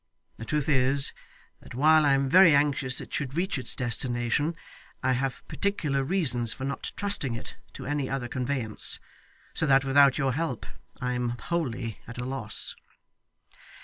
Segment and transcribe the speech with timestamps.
[0.37, 1.13] The truth is,
[1.61, 4.55] that while I am very anxious it should reach its destination,
[5.03, 8.99] I have particular reasons for not trusting it to any other conveyance;
[9.53, 10.65] so that without your help,
[10.99, 12.73] I am wholly at a loss.